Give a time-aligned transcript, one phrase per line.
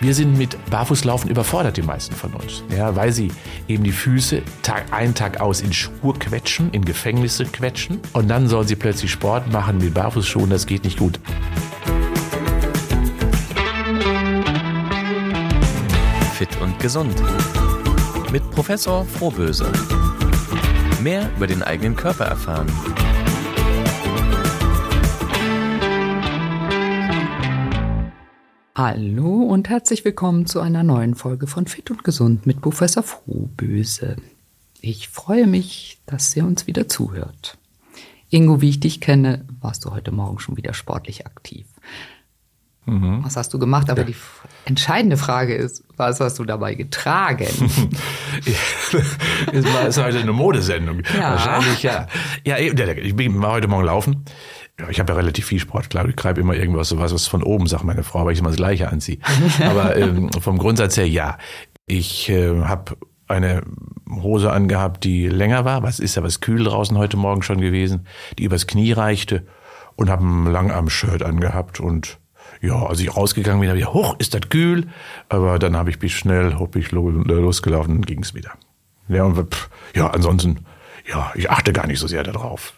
[0.00, 2.62] Wir sind mit Barfußlaufen überfordert, die meisten von uns.
[2.76, 3.32] Ja, weil sie
[3.66, 8.00] eben die Füße Tag ein, Tag aus in Schuhe quetschen, in Gefängnisse quetschen.
[8.12, 10.50] Und dann sollen sie plötzlich Sport machen mit Barfußschuhen.
[10.50, 11.18] Das geht nicht gut.
[16.34, 17.20] Fit und gesund.
[18.30, 19.72] Mit Professor Frohböse.
[21.02, 22.68] Mehr über den eigenen Körper erfahren.
[28.78, 34.14] Hallo und herzlich willkommen zu einer neuen Folge von Fit und Gesund mit Professor Frohböse.
[34.80, 37.58] Ich freue mich, dass ihr uns wieder zuhört.
[38.30, 41.66] Ingo, wie ich dich kenne, warst du heute Morgen schon wieder sportlich aktiv.
[42.86, 43.24] Mhm.
[43.24, 43.90] Was hast du gemacht?
[43.90, 44.06] Aber ja.
[44.06, 44.16] die
[44.64, 47.48] entscheidende Frage ist, was hast du dabei getragen?
[49.74, 51.02] war, ist heute eine Modesendung.
[51.16, 51.32] Ja.
[51.32, 52.06] Wahrscheinlich, ja.
[52.44, 54.24] Ja, ich bin, heute Morgen laufen
[54.78, 56.08] ja, ich habe ja relativ viel Sport, klar.
[56.08, 58.58] Ich greife immer irgendwas, sowas was von oben, sagt meine Frau, weil ich immer das
[58.58, 59.18] Gleiche anziehe.
[59.64, 61.38] Aber ähm, vom Grundsatz her ja.
[61.86, 63.62] Ich äh, habe eine
[64.08, 65.82] Hose angehabt, die länger war.
[65.82, 68.06] Was ist ja was kühl draußen heute Morgen schon gewesen,
[68.38, 69.46] die übers Knie reichte
[69.96, 72.18] und habe ein Langarm-Shirt angehabt und
[72.60, 74.88] ja, als ich rausgegangen bin, habe ich hoch, ist das kühl?
[75.28, 78.52] Aber dann habe ich bis schnell, hab ich losgelaufen und ging es wieder.
[79.08, 80.64] Ja, und, pff, ja, ansonsten,
[81.06, 82.74] ja, ich achte gar nicht so sehr darauf.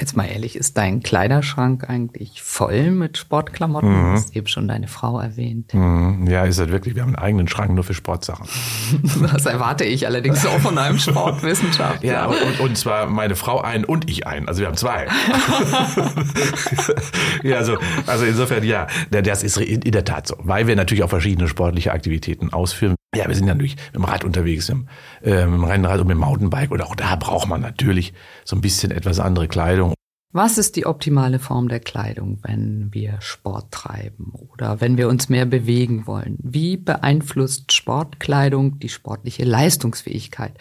[0.00, 3.90] Jetzt mal ehrlich, ist dein Kleiderschrank eigentlich voll mit Sportklamotten?
[3.90, 3.94] Mhm.
[3.94, 5.72] Du hast eben schon deine Frau erwähnt.
[5.72, 6.26] Mhm.
[6.28, 6.96] Ja, ist das wirklich.
[6.96, 8.48] Wir haben einen eigenen Schrank nur für Sportsachen.
[9.32, 12.10] das erwarte ich allerdings auch von einem Sportwissenschaftler.
[12.10, 14.48] Ja, und, und zwar meine Frau ein und ich ein.
[14.48, 15.06] Also wir haben zwei.
[17.44, 20.34] ja, also, also insofern ja, das ist in der Tat so.
[20.40, 22.96] Weil wir natürlich auch verschiedene sportliche Aktivitäten ausführen.
[23.16, 24.88] Ja, wir sind natürlich mit dem Rad unterwegs, im,
[25.22, 26.70] äh, mit dem Rennrad und mit dem Mountainbike.
[26.70, 28.12] Und auch da braucht man natürlich
[28.44, 29.94] so ein bisschen etwas andere Kleidung.
[30.36, 35.28] Was ist die optimale Form der Kleidung, wenn wir Sport treiben oder wenn wir uns
[35.28, 36.38] mehr bewegen wollen?
[36.42, 40.58] Wie beeinflusst Sportkleidung die sportliche Leistungsfähigkeit?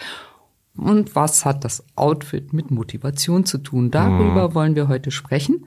[0.77, 3.89] Und was hat das Outfit mit Motivation zu tun?
[3.89, 4.53] Darüber hm.
[4.53, 5.65] wollen wir heute sprechen.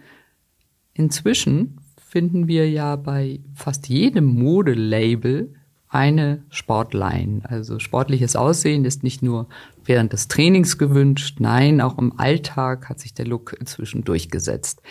[0.94, 5.55] Inzwischen finden wir ja bei fast jedem Modelabel
[5.96, 7.40] eine Sportline.
[7.44, 9.48] Also sportliches Aussehen ist nicht nur
[9.84, 14.82] während des Trainings gewünscht, nein, auch im Alltag hat sich der Look inzwischen durchgesetzt.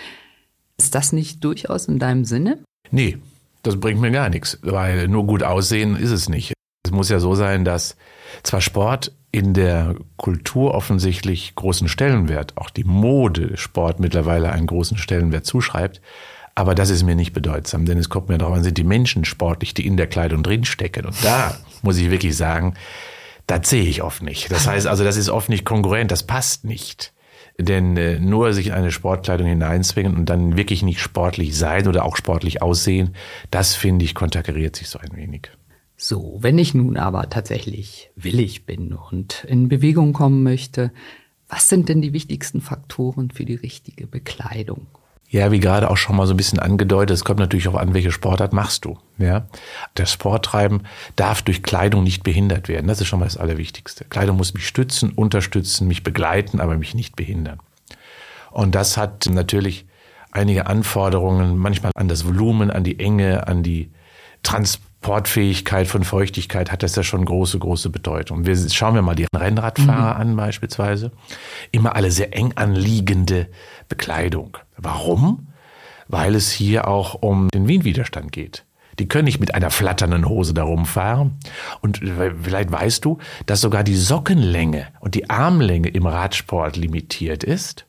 [0.78, 2.64] Ist das nicht durchaus in deinem Sinne?
[2.90, 3.20] Nee,
[3.62, 6.54] das bringt mir gar nichts, weil nur gut aussehen ist es nicht.
[6.84, 7.96] Es muss ja so sein, dass
[8.44, 14.98] zwar Sport in der Kultur offensichtlich großen Stellenwert, auch die Mode Sport mittlerweile einen großen
[14.98, 16.02] Stellenwert zuschreibt,
[16.56, 19.26] aber das ist mir nicht bedeutsam, denn es kommt mir darauf an, sind die Menschen
[19.26, 21.06] sportlich, die in der Kleidung drinstecken.
[21.06, 22.76] Und da muss ich wirklich sagen,
[23.46, 24.50] da sehe ich oft nicht.
[24.52, 27.14] Das heißt also, das ist oft nicht kongruent, das passt nicht.
[27.58, 32.06] Denn äh, nur sich in eine Sportkleidung hineinzwingen und dann wirklich nicht sportlich sein oder
[32.06, 33.16] auch sportlich aussehen,
[33.52, 35.52] das finde ich konterkariert sich so ein wenig.
[35.98, 40.92] So, wenn ich nun aber tatsächlich willig bin und in Bewegung kommen möchte,
[41.48, 44.88] was sind denn die wichtigsten Faktoren für die richtige Bekleidung?
[45.30, 47.94] Ja, wie gerade auch schon mal so ein bisschen angedeutet, es kommt natürlich auch an,
[47.94, 48.98] welche Sportart machst du.
[49.18, 49.48] Ja,
[49.96, 50.84] das Sporttreiben
[51.16, 52.88] darf durch Kleidung nicht behindert werden.
[52.88, 54.06] Das ist schon mal das Allerwichtigste.
[54.06, 57.60] Kleidung muss mich stützen, unterstützen, mich begleiten, aber mich nicht behindern.
[58.52, 59.86] Und das hat natürlich
[60.32, 63.90] einige Anforderungen, manchmal an das Volumen, an die Enge, an die
[64.46, 68.46] Transportfähigkeit von Feuchtigkeit hat das ja schon große, große Bedeutung.
[68.46, 70.22] Wir, schauen wir mal die Rennradfahrer mhm.
[70.22, 71.12] an beispielsweise.
[71.72, 73.48] Immer alle sehr eng anliegende
[73.90, 74.58] Bekleidung.
[74.78, 75.48] Warum?
[76.08, 78.66] Weil es hier auch um den Windwiderstand geht.
[79.00, 81.38] Die können nicht mit einer flatternden Hose darum fahren.
[81.82, 81.98] Und
[82.42, 87.86] vielleicht weißt du, dass sogar die Sockenlänge und die Armlänge im Radsport limitiert ist.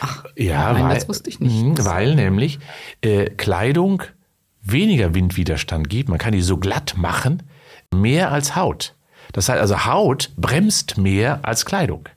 [0.00, 1.62] Ach, ja, nein, weil, das wusste ich nicht.
[1.62, 2.58] Mhm, weil nämlich
[3.02, 4.04] äh, Kleidung
[4.72, 6.08] weniger Windwiderstand gibt.
[6.08, 7.42] Man kann die so glatt machen,
[7.94, 8.94] mehr als Haut.
[9.32, 12.08] Das heißt also, Haut bremst mehr als Kleidung.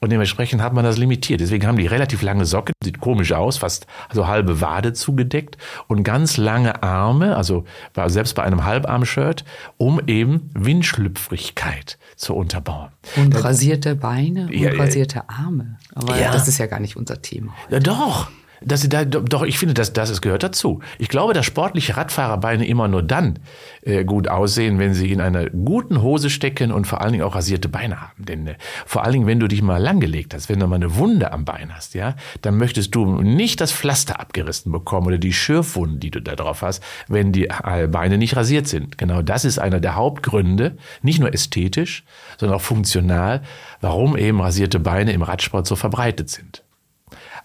[0.00, 1.40] Und dementsprechend hat man das limitiert.
[1.40, 6.04] Deswegen haben die relativ lange Socken, sieht komisch aus, fast also halbe Wade zugedeckt und
[6.04, 7.64] ganz lange Arme, also
[8.06, 9.44] selbst bei einem Halbarm-Shirt,
[9.76, 12.90] um eben Windschlüpfrigkeit zu unterbauen.
[13.16, 15.76] Und rasierte Beine und ja, rasierte Arme.
[15.94, 16.32] Aber ja.
[16.32, 17.54] das ist ja gar nicht unser Thema.
[17.68, 18.30] Ja, doch
[18.62, 20.80] dass sie da, doch, ich finde, dass, dass es gehört dazu.
[20.98, 23.38] Ich glaube, dass sportliche Radfahrerbeine immer nur dann
[23.82, 27.34] äh, gut aussehen, wenn sie in einer guten Hose stecken und vor allen Dingen auch
[27.34, 28.24] rasierte Beine haben.
[28.24, 28.54] Denn äh,
[28.86, 31.44] vor allen Dingen, wenn du dich mal langgelegt hast, wenn du mal eine Wunde am
[31.44, 36.10] Bein hast, ja, dann möchtest du nicht das Pflaster abgerissen bekommen oder die Schürfwunden, die
[36.10, 38.98] du da drauf hast, wenn die äh, Beine nicht rasiert sind.
[38.98, 42.04] Genau das ist einer der Hauptgründe, nicht nur ästhetisch,
[42.38, 43.42] sondern auch funktional,
[43.80, 46.62] warum eben rasierte Beine im Radsport so verbreitet sind.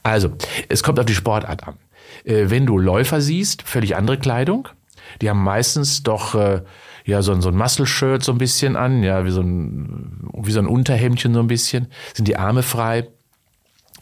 [0.06, 0.30] Also,
[0.70, 1.80] es kommt auf die Sportart an.
[2.26, 4.68] Äh, wenn du Läufer siehst, völlig andere Kleidung.
[5.20, 6.62] Die haben meistens doch äh,
[7.06, 10.52] ja so, ein so ein Muscle-Shirt so ein bisschen an, ja, wie so ein, wie
[10.52, 13.08] so ein Unterhemdchen so ein bisschen, sind die Arme frei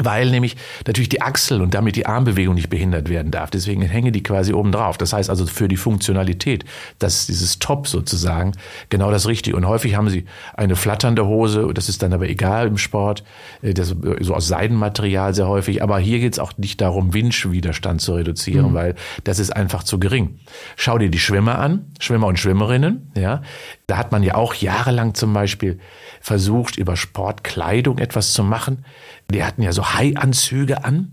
[0.06, 0.56] weil nämlich
[0.86, 3.50] natürlich die Achsel und damit die Armbewegung nicht behindert werden darf.
[3.50, 4.98] Deswegen hängen die quasi oben drauf.
[4.98, 6.66] Das heißt also für die Funktionalität,
[7.00, 8.54] dass dieses Top sozusagen
[8.90, 9.56] genau das Richtige.
[9.58, 13.24] Und häufig haben sie eine flatternde Hose, das ist dann aber egal im Sport,
[13.62, 15.84] äh, das so aus Seidenmaterial sehr häufig.
[15.84, 18.74] Aber hier geht es auch nicht darum, Windwiderstand zu reduzieren, mhm.
[18.74, 20.40] weil das ist einfach zu gering.
[20.76, 23.42] Schau dir die Schwimmer an, Schwimmer und Schwimmerinnen, ja.
[23.94, 25.78] Da hat man ja auch jahrelang zum Beispiel
[26.20, 28.86] versucht, über Sportkleidung etwas zu machen.
[29.30, 31.12] Die hatten ja so Haianzüge an,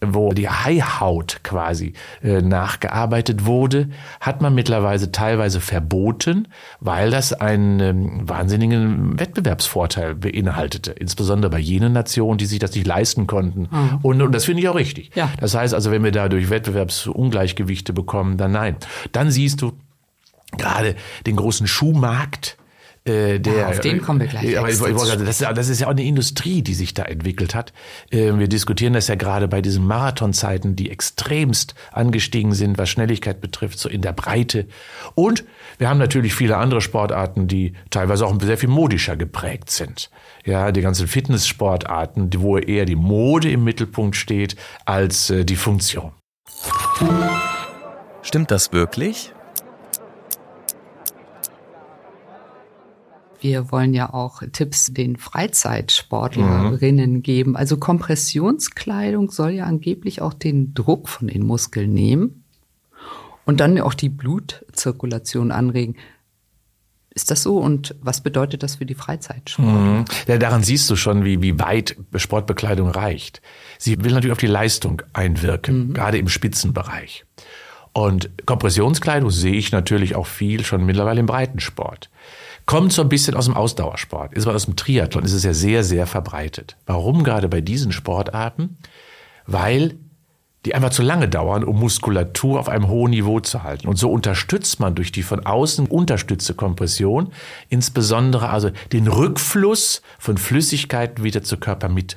[0.00, 1.92] wo die Haihaut quasi
[2.24, 3.90] äh, nachgearbeitet wurde,
[4.20, 6.48] hat man mittlerweile teilweise verboten,
[6.80, 12.88] weil das einen ähm, wahnsinnigen Wettbewerbsvorteil beinhaltete, insbesondere bei jenen Nationen, die sich das nicht
[12.88, 13.68] leisten konnten.
[13.70, 13.98] Mhm.
[14.02, 15.12] Und, und das finde ich auch richtig.
[15.14, 15.30] Ja.
[15.38, 18.74] Das heißt also, wenn wir dadurch Wettbewerbsungleichgewichte bekommen, dann nein.
[19.12, 19.74] Dann siehst du
[20.52, 20.96] gerade
[21.26, 22.56] den großen Schuhmarkt,
[23.06, 24.58] äh, der, ja, auf den kommen wir gleich.
[24.58, 27.54] Aber ich, ich, das, ist, das ist ja auch eine Industrie, die sich da entwickelt
[27.54, 27.72] hat.
[28.10, 33.40] Äh, wir diskutieren das ja gerade bei diesen Marathonzeiten, die extremst angestiegen sind, was Schnelligkeit
[33.40, 34.66] betrifft, so in der Breite.
[35.14, 35.44] Und
[35.78, 40.10] wir haben natürlich viele andere Sportarten, die teilweise auch sehr viel modischer geprägt sind.
[40.44, 46.10] Ja, die ganzen Fitnesssportarten, wo eher die Mode im Mittelpunkt steht als äh, die Funktion.
[48.22, 49.32] Stimmt das wirklich?
[53.46, 57.22] Wir wollen ja auch Tipps den Freizeitsportlerinnen mhm.
[57.22, 57.56] geben.
[57.56, 62.42] Also Kompressionskleidung soll ja angeblich auch den Druck von den Muskeln nehmen
[63.44, 65.94] und dann auch die Blutzirkulation anregen.
[67.14, 69.72] Ist das so und was bedeutet das für die Freizeitsportler?
[69.72, 70.04] Mhm.
[70.26, 73.42] Ja, daran siehst du schon, wie, wie weit Sportbekleidung reicht.
[73.78, 75.94] Sie will natürlich auf die Leistung einwirken, mhm.
[75.94, 77.24] gerade im Spitzenbereich.
[77.92, 82.10] Und Kompressionskleidung sehe ich natürlich auch viel schon mittlerweile im Breitensport.
[82.66, 85.54] Kommt so ein bisschen aus dem Ausdauersport, ist aber aus dem Triathlon, ist es ja
[85.54, 86.76] sehr, sehr verbreitet.
[86.84, 88.76] Warum gerade bei diesen Sportarten?
[89.46, 89.94] Weil
[90.64, 93.86] die einfach zu lange dauern, um Muskulatur auf einem hohen Niveau zu halten.
[93.86, 97.32] Und so unterstützt man durch die von außen unterstützte Kompression
[97.68, 102.16] insbesondere also den Rückfluss von Flüssigkeiten wieder zur Körpermitte.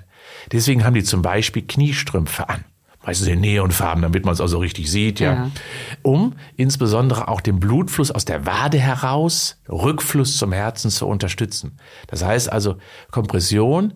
[0.51, 2.65] Deswegen haben die zum Beispiel Kniestrümpfe an
[3.03, 5.33] meistens in Neonfarben, damit man es auch so richtig sieht, ja.
[5.33, 5.51] ja.
[6.01, 11.77] Um insbesondere auch den Blutfluss aus der Wade heraus, Rückfluss zum Herzen zu unterstützen.
[12.07, 12.77] Das heißt also,
[13.11, 13.93] Kompression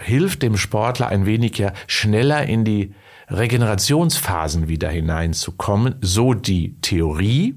[0.00, 2.94] hilft dem Sportler ein wenig ja schneller in die
[3.28, 7.56] Regenerationsphasen wieder hineinzukommen, so die Theorie.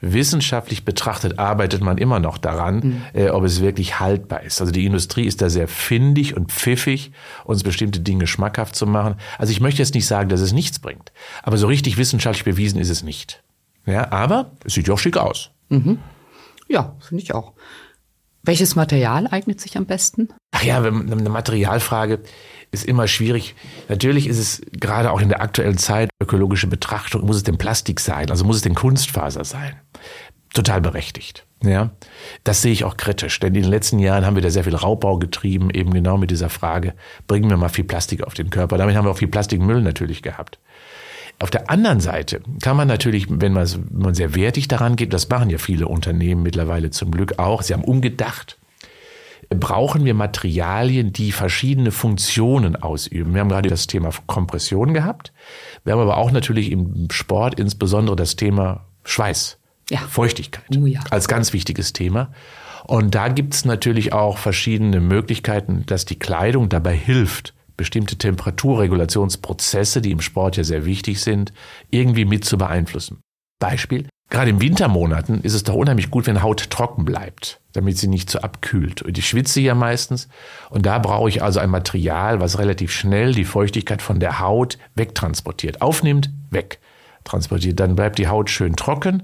[0.00, 3.02] Wissenschaftlich betrachtet arbeitet man immer noch daran, mhm.
[3.14, 4.60] äh, ob es wirklich haltbar ist.
[4.60, 7.12] Also die Industrie ist da sehr findig und pfiffig,
[7.44, 9.16] uns bestimmte Dinge schmackhaft zu machen.
[9.38, 11.12] Also ich möchte jetzt nicht sagen, dass es nichts bringt,
[11.42, 13.42] aber so richtig wissenschaftlich bewiesen ist es nicht.
[13.86, 15.50] Ja, aber es sieht ja auch schick aus.
[15.68, 15.98] Mhm.
[16.68, 17.52] Ja, finde ich auch.
[18.42, 20.28] Welches Material eignet sich am besten?
[20.52, 22.20] Ach ja, eine Materialfrage
[22.70, 23.56] ist immer schwierig.
[23.88, 27.98] Natürlich ist es gerade auch in der aktuellen Zeit ökologische Betrachtung, muss es denn Plastik
[27.98, 29.80] sein, also muss es denn Kunstfaser sein?
[30.56, 31.44] Total berechtigt.
[31.62, 31.90] Ja,
[32.42, 34.74] das sehe ich auch kritisch, denn in den letzten Jahren haben wir da sehr viel
[34.74, 36.94] Raubbau getrieben, eben genau mit dieser Frage,
[37.26, 38.78] bringen wir mal viel Plastik auf den Körper.
[38.78, 40.58] Damit haben wir auch viel Plastikmüll natürlich gehabt.
[41.40, 45.12] Auf der anderen Seite kann man natürlich, wenn man, wenn man sehr wertig daran geht,
[45.12, 48.56] das machen ja viele Unternehmen mittlerweile zum Glück auch, sie haben umgedacht,
[49.50, 53.34] brauchen wir Materialien, die verschiedene Funktionen ausüben.
[53.34, 55.34] Wir haben gerade das Thema Kompression gehabt.
[55.84, 59.58] Wir haben aber auch natürlich im Sport insbesondere das Thema Schweiß,
[59.90, 59.98] ja.
[59.98, 61.00] Feuchtigkeit oh ja.
[61.10, 62.32] als ganz wichtiges Thema.
[62.84, 70.00] Und da gibt es natürlich auch verschiedene Möglichkeiten, dass die Kleidung dabei hilft, bestimmte Temperaturregulationsprozesse,
[70.00, 71.52] die im Sport ja sehr wichtig sind,
[71.90, 73.20] irgendwie mit zu beeinflussen.
[73.58, 78.08] Beispiel, Gerade in Wintermonaten ist es doch unheimlich gut, wenn Haut trocken bleibt, damit sie
[78.08, 79.02] nicht so abkühlt.
[79.02, 80.28] Und ich schwitze ja meistens.
[80.68, 84.78] Und da brauche ich also ein Material, was relativ schnell die Feuchtigkeit von der Haut
[84.96, 85.80] wegtransportiert.
[85.80, 87.78] Aufnimmt, wegtransportiert.
[87.78, 89.22] Dann bleibt die Haut schön trocken.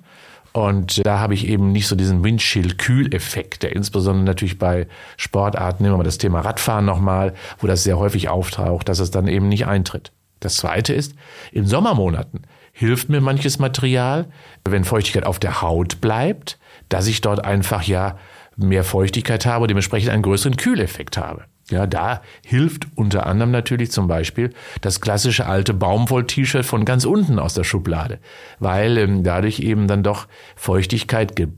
[0.53, 5.95] Und da habe ich eben nicht so diesen Windschill-Kühleffekt, der insbesondere natürlich bei Sportarten, nehmen
[5.95, 9.49] wir mal das Thema Radfahren nochmal, wo das sehr häufig auftaucht, dass es dann eben
[9.49, 10.13] nicht eintritt.
[10.41, 11.15] Das zweite ist,
[11.53, 12.43] in Sommermonaten
[12.73, 14.27] hilft mir manches Material,
[14.69, 18.19] wenn Feuchtigkeit auf der Haut bleibt, dass ich dort einfach ja
[18.57, 21.45] mehr Feuchtigkeit habe und dementsprechend einen größeren Kühleffekt habe.
[21.71, 27.39] Ja, da hilft unter anderem natürlich zum Beispiel das klassische alte Baumwoll-T-Shirt von ganz unten
[27.39, 28.19] aus der Schublade,
[28.59, 30.27] weil ähm, dadurch eben dann doch
[30.57, 31.49] Feuchtigkeit ge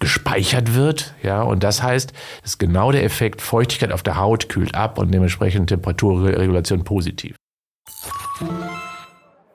[0.00, 2.12] gespeichert wird, ja, und das heißt,
[2.42, 7.34] das ist genau der Effekt, Feuchtigkeit auf der Haut kühlt ab und dementsprechend Temperaturregulation positiv.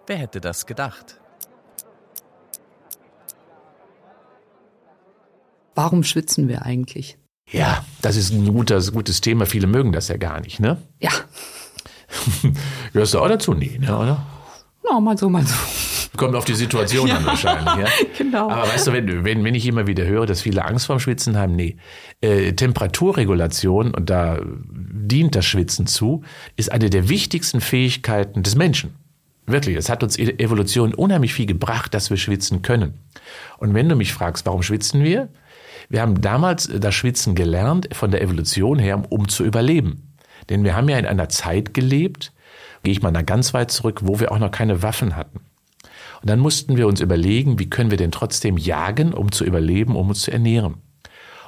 [0.05, 1.21] Wer hätte das gedacht?
[5.75, 7.17] Warum schwitzen wir eigentlich?
[7.53, 9.45] Ja, das ist ein gutes, gutes Thema.
[9.45, 10.77] Viele mögen das ja gar nicht, ne?
[10.99, 11.11] Ja.
[12.93, 13.53] Gehörst du auch dazu?
[13.53, 14.25] Nee, ne, oder?
[14.83, 15.53] No, mal so, mal so.
[16.17, 17.75] Kommt auf die Situation ja, an wahrscheinlich.
[17.75, 17.85] Ja?
[18.17, 18.49] Genau.
[18.49, 21.37] Aber weißt du, wenn, wenn, wenn ich immer wieder höre, dass viele Angst vorm Schwitzen
[21.37, 21.77] haben, nee.
[22.21, 26.23] Äh, Temperaturregulation, und da dient das Schwitzen zu,
[26.55, 28.95] ist eine der wichtigsten Fähigkeiten des Menschen.
[29.45, 32.93] Wirklich, es hat uns e-, Evolution unheimlich viel gebracht, dass wir schwitzen können.
[33.57, 35.29] Und wenn du mich fragst, warum schwitzen wir?
[35.89, 40.13] Wir haben damals das Schwitzen gelernt von der Evolution her, um zu überleben.
[40.49, 42.33] Denn wir haben ja in einer Zeit gelebt,
[42.83, 45.39] gehe ich mal da ganz weit zurück, wo wir auch noch keine Waffen hatten.
[46.21, 49.95] Und dann mussten wir uns überlegen, wie können wir denn trotzdem jagen, um zu überleben,
[49.95, 50.75] um uns zu ernähren.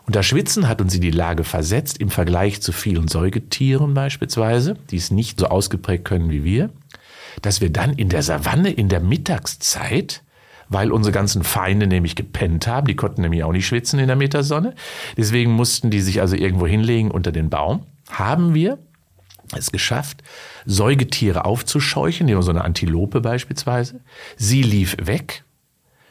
[0.05, 4.75] Und das Schwitzen hat uns in die Lage versetzt, im Vergleich zu vielen Säugetieren beispielsweise,
[4.91, 6.69] die es nicht so ausgeprägt können wie wir,
[7.41, 10.23] dass wir dann in der Savanne in der Mittagszeit
[10.69, 12.87] weil unsere ganzen Feinde nämlich gepennt haben.
[12.87, 14.73] Die konnten nämlich auch nicht schwitzen in der Mittagssonne.
[15.17, 17.85] Deswegen mussten die sich also irgendwo hinlegen unter den Baum.
[18.09, 18.79] Haben wir
[19.55, 20.23] es geschafft,
[20.65, 24.01] Säugetiere aufzuscheuchen, nehmen wir so eine Antilope beispielsweise.
[24.37, 25.43] Sie lief weg.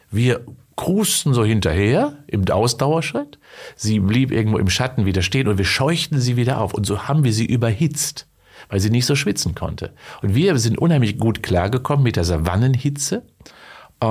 [0.09, 0.45] Wir
[0.75, 3.39] krusten so hinterher im Ausdauerschritt.
[3.75, 6.73] Sie blieb irgendwo im Schatten wieder stehen und wir scheuchten sie wieder auf.
[6.73, 8.27] Und so haben wir sie überhitzt,
[8.69, 9.93] weil sie nicht so schwitzen konnte.
[10.21, 13.23] Und wir sind unheimlich gut klargekommen mit der Savannenhitze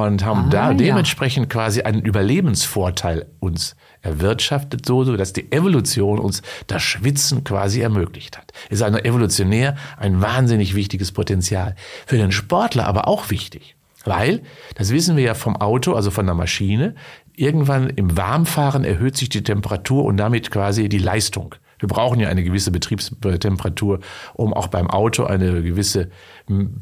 [0.03, 0.75] und haben ah, da ja.
[0.75, 7.81] dementsprechend quasi einen Überlebensvorteil uns erwirtschaftet, so, so dass die Evolution uns das Schwitzen quasi
[7.81, 8.53] ermöglicht hat.
[8.69, 11.75] Ist also evolutionär ein wahnsinnig wichtiges Potenzial.
[12.07, 13.77] Für den Sportler aber auch wichtig.
[14.05, 14.43] Weil,
[14.75, 16.95] das wissen wir ja vom Auto, also von der Maschine,
[17.35, 21.55] irgendwann im Warmfahren erhöht sich die Temperatur und damit quasi die Leistung.
[21.79, 24.01] Wir brauchen ja eine gewisse Betriebstemperatur,
[24.35, 26.11] um auch beim Auto eine gewisse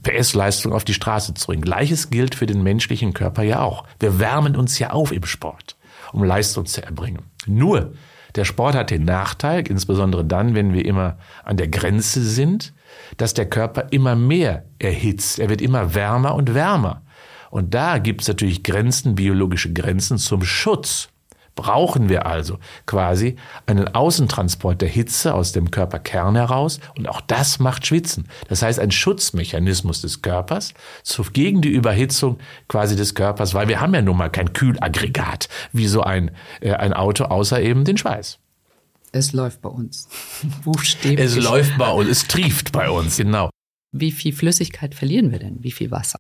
[0.02, 1.62] PS-Leistung auf die Straße zu bringen.
[1.62, 3.84] Gleiches gilt für den menschlichen Körper ja auch.
[3.98, 5.76] Wir wärmen uns ja auf im Sport,
[6.12, 7.22] um Leistung zu erbringen.
[7.46, 7.92] Nur,
[8.34, 12.72] der Sport hat den Nachteil, insbesondere dann, wenn wir immer an der Grenze sind,
[13.16, 15.38] dass der Körper immer mehr erhitzt.
[15.38, 17.02] Er wird immer wärmer und wärmer.
[17.50, 21.10] Und da gibt es natürlich Grenzen, biologische Grenzen zum Schutz
[21.54, 27.58] brauchen wir also quasi einen Außentransport der Hitze aus dem Körperkern heraus und auch das
[27.58, 28.28] macht Schwitzen.
[28.48, 30.74] Das heißt ein Schutzmechanismus des Körpers
[31.32, 35.86] gegen die Überhitzung quasi des Körpers, weil wir haben ja nun mal kein Kühlaggregat wie
[35.86, 36.30] so ein,
[36.60, 38.38] äh, ein Auto außer eben den Schweiß.
[39.12, 40.08] Es läuft bei uns.
[40.64, 41.20] Buchstäblich.
[41.20, 43.50] Es läuft bei uns, es trieft bei uns, genau.
[43.92, 45.62] Wie viel Flüssigkeit verlieren wir denn?
[45.62, 46.18] Wie viel Wasser?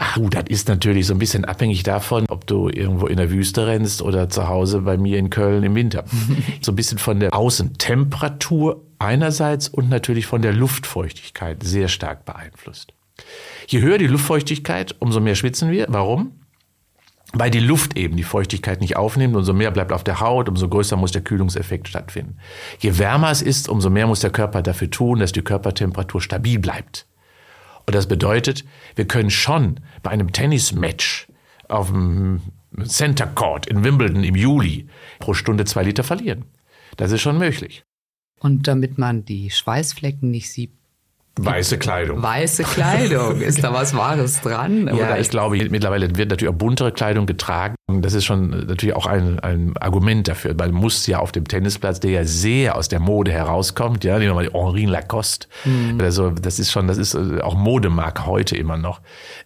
[0.00, 3.66] Ach, das ist natürlich so ein bisschen abhängig davon, ob du irgendwo in der Wüste
[3.66, 6.04] rennst oder zu Hause bei mir in Köln im Winter.
[6.60, 12.92] so ein bisschen von der Außentemperatur einerseits und natürlich von der Luftfeuchtigkeit sehr stark beeinflusst.
[13.66, 15.86] Je höher die Luftfeuchtigkeit, umso mehr schwitzen wir.
[15.88, 16.30] Warum?
[17.32, 20.68] Weil die Luft eben die Feuchtigkeit nicht aufnimmt, umso mehr bleibt auf der Haut, umso
[20.68, 22.38] größer muss der Kühlungseffekt stattfinden.
[22.78, 26.60] Je wärmer es ist, umso mehr muss der Körper dafür tun, dass die Körpertemperatur stabil
[26.60, 27.06] bleibt.
[27.88, 28.66] Und das bedeutet,
[28.96, 31.26] wir können schon bei einem Tennismatch
[31.70, 32.42] auf dem
[32.84, 34.88] Center Court in Wimbledon im Juli
[35.20, 36.44] pro Stunde zwei Liter verlieren.
[36.98, 37.86] Das ist schon möglich.
[38.40, 40.72] Und damit man die Schweißflecken nicht sieht,
[41.44, 42.22] Weiße Kleidung.
[42.22, 43.40] Weiße Kleidung.
[43.40, 44.90] Ist da was Wahres dran?
[44.94, 47.74] Ja, ich glaube, mittlerweile wird natürlich auch buntere Kleidung getragen.
[47.86, 50.54] Das ist schon natürlich auch ein, ein Argument dafür.
[50.58, 54.18] weil Man muss ja auf dem Tennisplatz, der ja sehr aus der Mode herauskommt, ja,
[54.18, 55.48] nehmen wir mal Henri Lacoste.
[55.64, 56.00] Mhm.
[56.00, 59.00] Also, das ist schon, das ist äh, auch Modemark heute immer noch.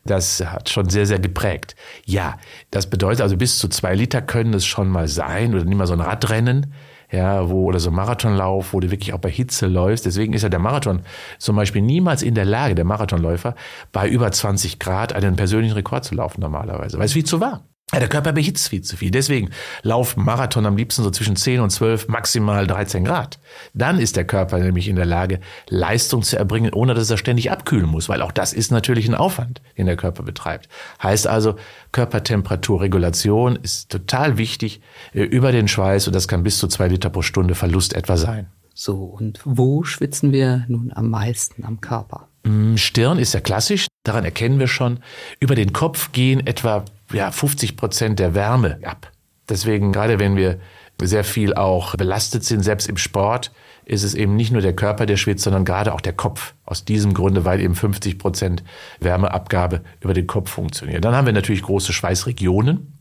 [0.04, 1.76] Das hat schon sehr, sehr geprägt.
[2.04, 2.38] Ja,
[2.70, 5.86] das bedeutet also bis zu zwei Liter können es schon mal sein oder nimm mal
[5.86, 6.72] so ein Radrennen
[7.12, 10.06] ja, wo, oder so Marathonlauf, wo du wirklich auch bei Hitze läufst.
[10.06, 11.02] Deswegen ist ja der Marathon
[11.38, 13.54] zum Beispiel niemals in der Lage, der Marathonläufer,
[13.92, 17.60] bei über 20 Grad einen persönlichen Rekord zu laufen normalerweise, weil es viel zu warm.
[17.94, 19.10] Ja, der Körper behitzt viel zu viel.
[19.10, 19.50] Deswegen
[19.82, 23.38] laufen Marathon am liebsten so zwischen 10 und 12, maximal 13 Grad.
[23.74, 27.50] Dann ist der Körper nämlich in der Lage, Leistung zu erbringen, ohne dass er ständig
[27.50, 30.70] abkühlen muss, weil auch das ist natürlich ein Aufwand, den der Körper betreibt.
[31.02, 31.56] Heißt also,
[31.92, 34.80] Körpertemperaturregulation ist total wichtig
[35.12, 38.16] äh, über den Schweiß und das kann bis zu zwei Liter pro Stunde Verlust etwa
[38.16, 38.46] sein.
[38.72, 42.28] So, und wo schwitzen wir nun am meisten am Körper?
[42.44, 45.00] Mm, Stirn ist ja klassisch, daran erkennen wir schon.
[45.40, 49.10] Über den Kopf gehen etwa ja, 50 Prozent der Wärme ab.
[49.48, 50.60] Deswegen, gerade wenn wir
[51.02, 53.50] sehr viel auch belastet sind, selbst im Sport,
[53.84, 56.54] ist es eben nicht nur der Körper, der schwitzt, sondern gerade auch der Kopf.
[56.64, 58.62] Aus diesem Grunde, weil eben 50 Prozent
[59.00, 61.04] Wärmeabgabe über den Kopf funktioniert.
[61.04, 62.98] Dann haben wir natürlich große Schweißregionen.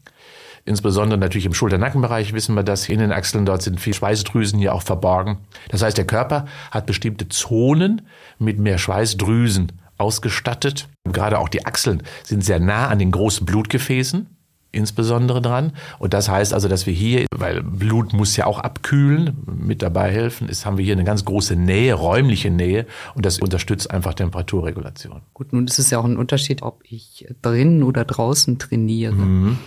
[0.66, 2.88] Insbesondere natürlich im Schulter-Nackenbereich wissen wir das.
[2.88, 5.40] In den Achseln dort sind viele Schweißdrüsen hier auch verborgen.
[5.70, 8.04] Das heißt, der Körper hat bestimmte Zonen
[8.38, 10.90] mit mehr Schweißdrüsen ausgestattet.
[11.06, 14.28] Gerade auch die Achseln sind sehr nah an den großen Blutgefäßen.
[14.72, 15.74] insbesondere dran.
[16.00, 20.12] Und das heißt also, dass wir hier, weil Blut muss ja auch abkühlen, mit dabei
[20.12, 24.14] helfen, ist, haben wir hier eine ganz große Nähe, räumliche Nähe und das unterstützt einfach
[24.14, 25.22] Temperaturregulation.
[25.34, 29.14] Gut, nun ist es ja auch ein Unterschied, ob ich drinnen oder draußen trainiere.
[29.14, 29.58] Mhm.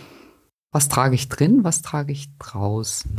[0.73, 3.17] Was trage ich drin, was trage ich draußen?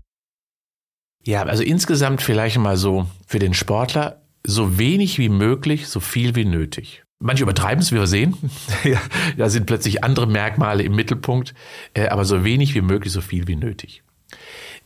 [1.24, 6.36] Ja, also insgesamt vielleicht mal so für den Sportler so wenig wie möglich, so viel
[6.36, 7.04] wie nötig.
[7.20, 8.36] Manche übertreiben es, wie wir sehen.
[9.38, 11.54] da sind plötzlich andere Merkmale im Mittelpunkt,
[11.94, 14.04] äh, aber so wenig wie möglich, so viel wie nötig.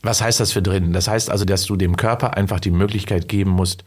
[0.02, 0.94] Was heißt das für drinnen?
[0.94, 3.84] Das heißt also, dass du dem Körper einfach die Möglichkeit geben musst,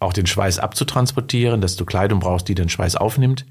[0.00, 3.46] auch den Schweiß abzutransportieren, dass du Kleidung brauchst, die den Schweiß aufnimmt,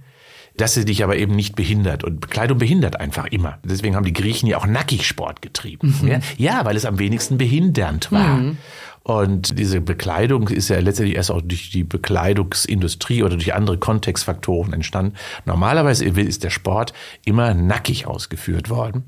[0.57, 2.03] dass sie dich aber eben nicht behindert.
[2.03, 3.59] Und Kleidung behindert einfach immer.
[3.63, 5.95] Deswegen haben die Griechen ja auch Nackigsport getrieben.
[6.01, 6.07] Mhm.
[6.07, 6.19] Ja?
[6.37, 8.37] ja, weil es am wenigsten behindernd war.
[8.37, 8.57] Mhm.
[9.03, 14.73] Und diese Bekleidung ist ja letztendlich erst auch durch die Bekleidungsindustrie oder durch andere Kontextfaktoren
[14.73, 15.15] entstanden.
[15.45, 16.93] Normalerweise ist der Sport
[17.25, 19.05] immer nackig ausgeführt worden,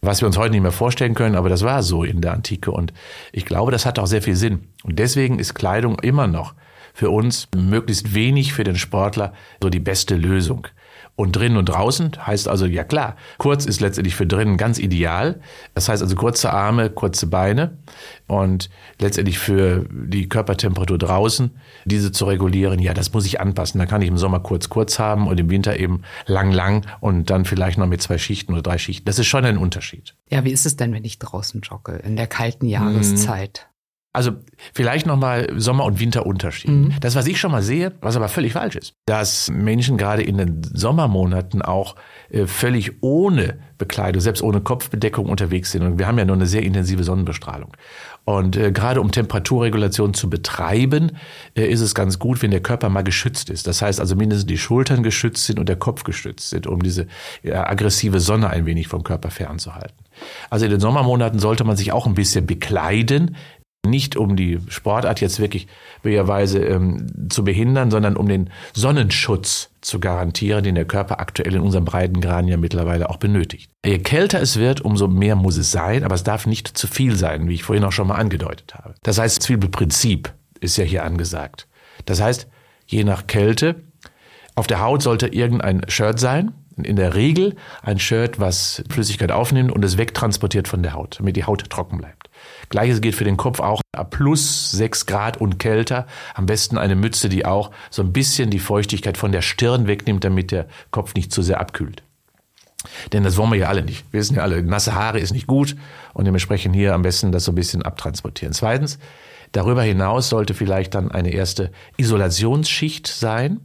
[0.00, 2.70] was wir uns heute nicht mehr vorstellen können, aber das war so in der Antike.
[2.70, 2.94] Und
[3.32, 4.68] ich glaube, das hat auch sehr viel Sinn.
[4.84, 6.54] Und deswegen ist Kleidung immer noch
[6.94, 10.66] für uns möglichst wenig für den Sportler so die beste Lösung.
[11.16, 15.40] Und drinnen und draußen heißt also, ja klar, kurz ist letztendlich für drinnen ganz ideal.
[15.74, 17.78] Das heißt also kurze Arme, kurze Beine
[18.26, 18.68] und
[18.98, 21.52] letztendlich für die Körpertemperatur draußen,
[21.86, 23.78] diese zu regulieren, ja, das muss ich anpassen.
[23.78, 27.30] Da kann ich im Sommer kurz, kurz haben und im Winter eben lang, lang und
[27.30, 29.06] dann vielleicht noch mit zwei Schichten oder drei Schichten.
[29.06, 30.14] Das ist schon ein Unterschied.
[30.28, 33.68] Ja, wie ist es denn, wenn ich draußen jogge in der kalten Jahreszeit?
[34.16, 34.32] Also
[34.72, 36.70] vielleicht nochmal Sommer- und Winterunterschied.
[36.70, 36.94] Mhm.
[37.02, 40.38] Das, was ich schon mal sehe, was aber völlig falsch ist, dass Menschen gerade in
[40.38, 41.96] den Sommermonaten auch
[42.30, 45.82] äh, völlig ohne Bekleidung, selbst ohne Kopfbedeckung unterwegs sind.
[45.82, 47.76] Und wir haben ja nur eine sehr intensive Sonnenbestrahlung.
[48.24, 51.12] Und äh, gerade um Temperaturregulation zu betreiben,
[51.54, 53.66] äh, ist es ganz gut, wenn der Körper mal geschützt ist.
[53.66, 57.06] Das heißt also mindestens die Schultern geschützt sind und der Kopf geschützt sind, um diese
[57.42, 60.06] ja, aggressive Sonne ein wenig vom Körper fernzuhalten.
[60.50, 63.36] Also in den Sommermonaten sollte man sich auch ein bisschen bekleiden,
[63.88, 65.66] nicht um die Sportart jetzt wirklich
[66.02, 71.60] möglicherweise ähm, zu behindern, sondern um den Sonnenschutz zu garantieren, den der Körper aktuell in
[71.60, 73.70] unserem Breitengraden ja mittlerweile auch benötigt.
[73.84, 77.16] Je kälter es wird, umso mehr muss es sein, aber es darf nicht zu viel
[77.16, 78.94] sein, wie ich vorhin auch schon mal angedeutet habe.
[79.02, 81.68] Das heißt, Zwiebelprinzip ist ja hier angesagt.
[82.04, 82.48] Das heißt,
[82.86, 83.76] je nach Kälte,
[84.54, 89.72] auf der Haut sollte irgendein Shirt sein, in der Regel ein Shirt, was Flüssigkeit aufnimmt
[89.72, 92.25] und es wegtransportiert von der Haut, damit die Haut trocken bleibt.
[92.68, 93.82] Gleiches gilt für den Kopf auch.
[94.10, 96.06] Plus sechs Grad und kälter.
[96.34, 100.24] Am besten eine Mütze, die auch so ein bisschen die Feuchtigkeit von der Stirn wegnimmt,
[100.24, 102.02] damit der Kopf nicht zu sehr abkühlt.
[103.12, 104.04] Denn das wollen wir ja alle nicht.
[104.12, 105.76] Wir wissen ja alle, nasse Haare ist nicht gut
[106.12, 108.54] und dementsprechend hier am besten das so ein bisschen abtransportieren.
[108.54, 108.98] Zweitens,
[109.52, 113.60] darüber hinaus sollte vielleicht dann eine erste Isolationsschicht sein,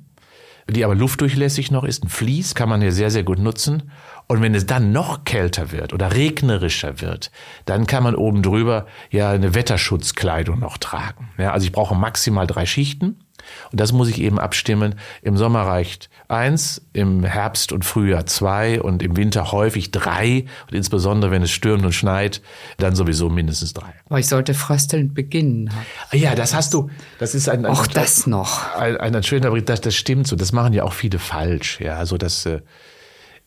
[0.69, 2.03] die aber luftdurchlässig noch ist.
[2.03, 3.91] Ein Vlies kann man hier sehr, sehr gut nutzen.
[4.31, 7.31] Und wenn es dann noch kälter wird oder regnerischer wird,
[7.65, 11.27] dann kann man oben drüber ja eine Wetterschutzkleidung noch tragen.
[11.37, 13.19] Ja, also ich brauche maximal drei Schichten.
[13.73, 14.95] Und das muss ich eben abstimmen.
[15.21, 20.45] Im Sommer reicht eins, im Herbst und Frühjahr zwei und im Winter häufig drei.
[20.65, 22.41] Und insbesondere, wenn es stürmt und schneit,
[22.77, 23.95] dann sowieso mindestens drei.
[24.05, 25.71] Aber ich sollte fröstelnd beginnen.
[26.13, 26.89] Ja, das hast du.
[27.19, 28.75] Das ist ein, ein auch das noch.
[28.75, 29.67] Ein, ein schöner Bericht.
[29.67, 30.37] Das, das stimmt so.
[30.37, 31.81] Das machen ja auch viele falsch.
[31.81, 32.61] Ja, also das äh,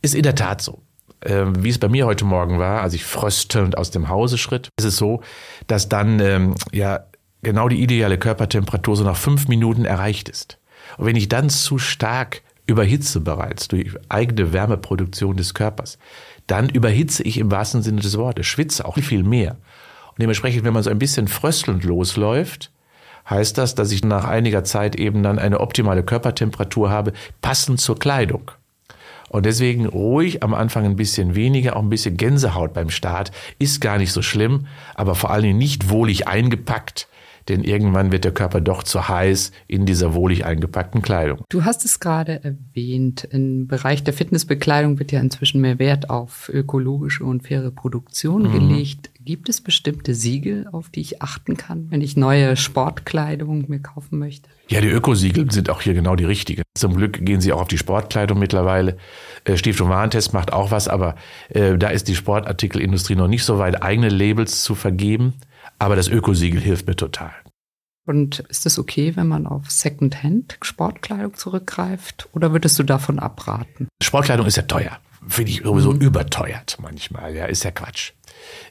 [0.05, 0.83] ist in der Tat so.
[1.25, 4.69] Ähm, wie es bei mir heute Morgen war, als ich fröstelnd aus dem Hause schritt,
[4.79, 5.23] ist es so,
[5.67, 7.07] dass dann ähm, ja
[7.43, 10.59] genau die ideale Körpertemperatur so nach fünf Minuten erreicht ist.
[10.99, 15.99] Und wenn ich dann zu stark überhitze bereits durch eigene Wärmeproduktion des Körpers,
[16.47, 19.53] dann überhitze ich im wahrsten Sinne des Wortes, schwitze auch viel mehr.
[20.11, 22.71] Und dementsprechend, wenn man so ein bisschen fröstelnd losläuft,
[23.29, 27.99] heißt das, dass ich nach einiger Zeit eben dann eine optimale Körpertemperatur habe, passend zur
[27.99, 28.51] Kleidung.
[29.35, 33.81] Und deswegen ruhig am Anfang ein bisschen weniger, auch ein bisschen Gänsehaut beim Start, ist
[33.81, 37.09] gar nicht so schlimm, aber vor allen Dingen nicht wohlig eingepackt,
[37.49, 41.41] denn irgendwann wird der Körper doch zu heiß in dieser wohlig eingepackten Kleidung.
[41.49, 46.49] Du hast es gerade erwähnt, im Bereich der Fitnessbekleidung wird ja inzwischen mehr Wert auf
[46.49, 48.53] ökologische und faire Produktion mhm.
[48.53, 49.11] gelegt.
[49.25, 54.19] Gibt es bestimmte Siegel, auf die ich achten kann, wenn ich neue Sportkleidung mir kaufen
[54.19, 54.51] möchte?
[54.69, 56.63] Ja, die Ökosiegel sind auch hier genau die richtigen.
[56.77, 58.99] Zum Glück gehen sie auch auf die Sportkleidung mittlerweile.
[59.45, 61.15] Äh, Stift- und Warentest macht auch was, aber
[61.49, 65.33] äh, da ist die Sportartikelindustrie noch nicht so weit, eigene Labels zu vergeben.
[65.79, 67.33] Aber das Ökosiegel hilft mir total.
[68.05, 72.29] Und ist es okay, wenn man auf Secondhand Sportkleidung zurückgreift?
[72.35, 73.89] Oder würdest du davon abraten?
[74.03, 74.99] Sportkleidung ist ja teuer.
[75.27, 76.01] Finde ich sowieso mhm.
[76.01, 77.35] überteuert manchmal.
[77.35, 78.13] Ja, ist ja Quatsch.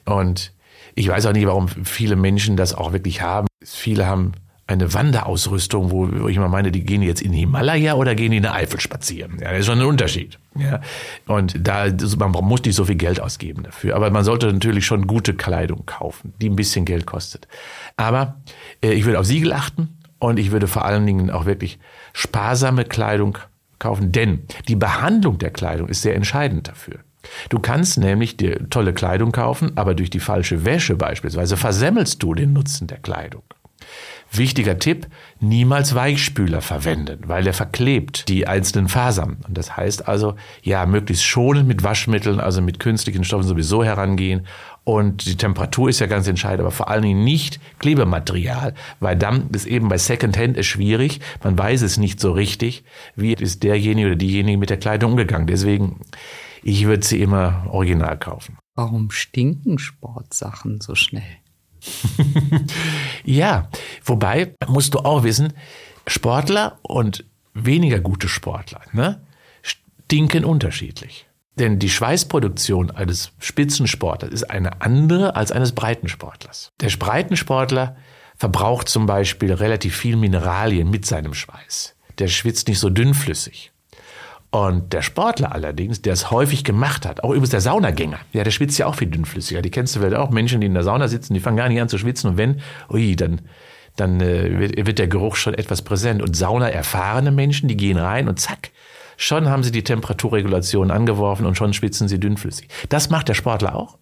[0.04, 0.52] Und
[0.94, 3.46] ich weiß auch nicht, warum viele Menschen das auch wirklich haben.
[3.62, 4.32] Viele haben
[4.66, 8.42] eine Wanderausrüstung, wo, ich mal meine, die gehen jetzt in den Himalaya oder gehen in
[8.42, 9.38] der Eifel spazieren.
[9.38, 10.38] Ja, das ist schon ein Unterschied.
[10.58, 10.80] Ja.
[11.26, 13.94] Und da, man muss nicht so viel Geld ausgeben dafür.
[13.94, 17.46] Aber man sollte natürlich schon gute Kleidung kaufen, die ein bisschen Geld kostet.
[17.96, 18.40] Aber
[18.82, 21.78] äh, ich würde auf Siegel achten und ich würde vor allen Dingen auch wirklich
[22.14, 23.36] sparsame Kleidung
[23.78, 27.00] kaufen, denn die Behandlung der Kleidung ist sehr entscheidend dafür.
[27.48, 32.34] Du kannst nämlich dir tolle Kleidung kaufen, aber durch die falsche Wäsche beispielsweise versemmelst du
[32.34, 33.42] den Nutzen der Kleidung.
[34.32, 35.06] Wichtiger Tipp,
[35.38, 39.36] niemals Weichspüler verwenden, weil er verklebt die einzelnen Fasern.
[39.46, 44.46] Und das heißt also, ja, möglichst schonend mit Waschmitteln, also mit künstlichen Stoffen sowieso herangehen.
[44.82, 49.50] Und die Temperatur ist ja ganz entscheidend, aber vor allen Dingen nicht Klebematerial, weil dann
[49.50, 51.20] ist eben bei Secondhand es schwierig.
[51.42, 52.82] Man weiß es nicht so richtig,
[53.14, 55.46] wie ist derjenige oder diejenige mit der Kleidung umgegangen.
[55.46, 56.00] Deswegen,
[56.64, 58.56] ich würde sie immer original kaufen.
[58.74, 61.22] Warum stinken Sportsachen so schnell?
[63.24, 63.68] ja,
[64.02, 65.52] wobei musst du auch wissen,
[66.06, 69.20] Sportler und weniger gute Sportler ne,
[69.62, 71.26] stinken unterschiedlich.
[71.58, 76.72] Denn die Schweißproduktion eines Spitzensportlers ist eine andere als eines Breitensportlers.
[76.80, 77.96] Der Breitensportler
[78.36, 81.94] verbraucht zum Beispiel relativ viel Mineralien mit seinem Schweiß.
[82.18, 83.73] Der schwitzt nicht so dünnflüssig.
[84.54, 88.52] Und der Sportler allerdings, der es häufig gemacht hat, auch übrigens der Saunagänger, ja, der
[88.52, 89.62] schwitzt ja auch viel dünnflüssiger.
[89.62, 91.80] Die kennst du vielleicht auch, Menschen, die in der Sauna sitzen, die fangen gar nicht
[91.80, 93.40] an zu schwitzen und wenn, ui, dann,
[93.96, 96.22] dann äh, wird, wird der Geruch schon etwas präsent.
[96.22, 98.70] Und Sauna-erfahrene Menschen, die gehen rein und zack,
[99.16, 102.68] schon haben sie die Temperaturregulation angeworfen und schon schwitzen sie dünnflüssig.
[102.90, 103.98] Das macht der Sportler auch.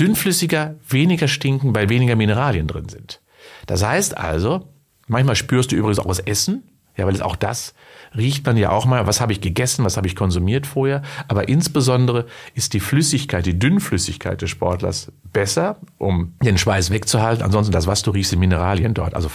[0.00, 3.20] Dünnflüssiger, weniger stinken, weil weniger Mineralien drin sind.
[3.68, 4.66] Das heißt also,
[5.06, 6.64] manchmal spürst du übrigens auch das Essen,
[6.96, 7.74] ja, weil auch das
[8.16, 11.02] riecht man ja auch mal, was habe ich gegessen, was habe ich konsumiert vorher.
[11.28, 17.44] Aber insbesondere ist die Flüssigkeit, die Dünnflüssigkeit des Sportlers besser, um den Schweiß wegzuhalten.
[17.44, 19.30] Ansonsten das, was du riechst, sind Mineralien dort, also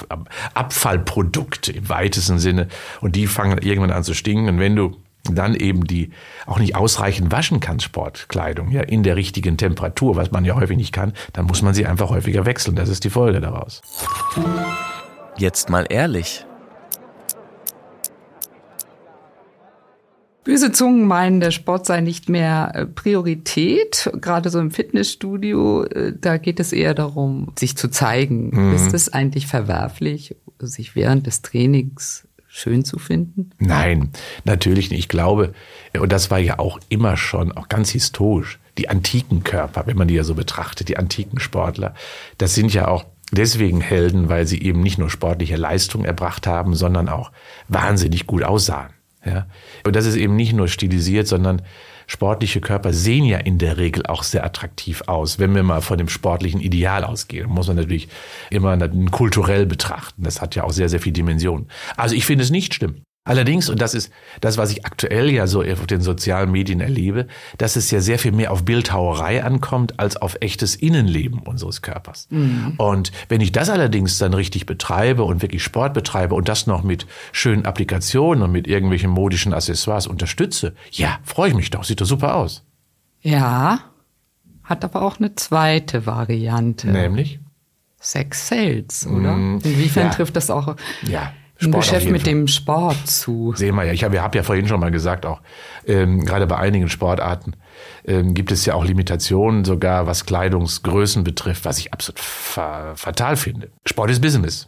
[0.53, 2.67] Abfallprodukte im weitesten Sinne.
[3.01, 4.49] Und die fangen irgendwann an zu stinken.
[4.49, 6.11] Und wenn du dann eben die
[6.45, 10.77] auch nicht ausreichend waschen kannst, Sportkleidung, ja, in der richtigen Temperatur, was man ja häufig
[10.77, 12.75] nicht kann, dann muss man sie einfach häufiger wechseln.
[12.75, 13.81] Das ist die Folge daraus.
[15.37, 16.45] Jetzt mal ehrlich.
[20.45, 24.11] Böse Zungen meinen, der Sport sei nicht mehr äh, Priorität.
[24.21, 28.51] Gerade so im Fitnessstudio, äh, da geht es eher darum, sich zu zeigen.
[28.53, 28.75] Mhm.
[28.75, 33.49] Ist es eigentlich verwerflich, sich während des Trainings schön zu finden?
[33.57, 34.11] Nein,
[34.43, 34.99] natürlich nicht.
[34.99, 35.53] Ich glaube,
[35.99, 40.07] und das war ja auch immer schon, auch ganz historisch, die antiken Körper, wenn man
[40.07, 41.95] die ja so betrachtet, die antiken Sportler,
[42.37, 46.75] das sind ja auch deswegen Helden, weil sie eben nicht nur sportliche Leistung erbracht haben,
[46.75, 47.31] sondern auch
[47.67, 48.91] wahnsinnig gut aussahen.
[49.25, 49.47] Ja?
[49.83, 51.61] Und das ist eben nicht nur stilisiert, sondern
[52.07, 55.39] sportliche Körper sehen ja in der Regel auch sehr attraktiv aus.
[55.39, 58.07] Wenn wir mal von dem sportlichen Ideal ausgehen, muss man natürlich
[58.49, 58.77] immer
[59.09, 60.23] kulturell betrachten.
[60.23, 61.67] Das hat ja auch sehr, sehr viel Dimension.
[61.97, 65.47] Also ich finde es nicht schlimm, Allerdings, und das ist das, was ich aktuell ja
[65.47, 67.25] so auf den sozialen Medien erlebe,
[67.57, 72.27] dass es ja sehr viel mehr auf Bildhauerei ankommt als auf echtes Innenleben unseres Körpers.
[72.29, 72.75] Mhm.
[72.77, 76.83] Und wenn ich das allerdings dann richtig betreibe und wirklich Sport betreibe und das noch
[76.83, 82.01] mit schönen Applikationen und mit irgendwelchen modischen Accessoires unterstütze, ja, freue ich mich doch, sieht
[82.01, 82.63] doch super aus.
[83.21, 83.79] Ja,
[84.63, 86.89] hat aber auch eine zweite Variante.
[86.89, 87.39] Nämlich?
[87.99, 89.35] Sex Sales, oder?
[89.35, 90.09] Mm, Inwiefern ja.
[90.11, 90.75] trifft das auch?
[91.07, 92.33] Ja Sport Ein Geschäft mit Fall.
[92.33, 93.53] dem Sport zu.
[93.55, 93.93] Sehen wir ja.
[93.93, 95.41] Ich habe hab ja vorhin schon mal gesagt, auch
[95.87, 97.53] ähm, gerade bei einigen Sportarten
[98.05, 103.37] ähm, gibt es ja auch Limitationen, sogar was Kleidungsgrößen betrifft, was ich absolut fa fatal
[103.37, 103.69] finde.
[103.85, 104.67] Sport ist Business.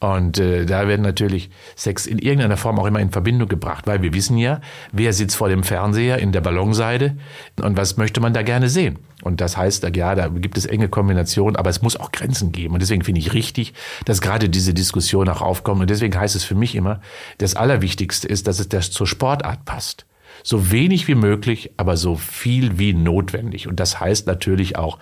[0.00, 4.00] Und äh, da werden natürlich Sex in irgendeiner Form auch immer in Verbindung gebracht, weil
[4.00, 7.16] wir wissen ja, wer sitzt vor dem Fernseher in der Ballonseide
[7.62, 8.98] und was möchte man da gerne sehen.
[9.22, 12.72] Und das heißt, ja, da gibt es enge Kombinationen, aber es muss auch Grenzen geben.
[12.72, 13.74] Und deswegen finde ich richtig,
[14.06, 15.82] dass gerade diese Diskussion auch aufkommt.
[15.82, 17.02] Und deswegen heißt es für mich immer,
[17.36, 20.06] das Allerwichtigste ist, dass es das zur Sportart passt.
[20.42, 23.68] So wenig wie möglich, aber so viel wie notwendig.
[23.68, 24.98] Und das heißt natürlich auch,